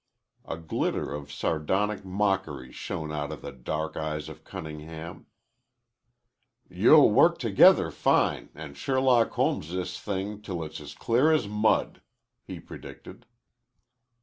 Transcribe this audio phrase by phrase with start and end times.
[0.45, 5.27] A glitter of sardonic mockery shone out of the dark eyes of Cunningham.
[6.67, 12.01] "You'll work together fine and Sherlock Holmes this thing till it's as clear as mud,"
[12.43, 13.27] he predicted.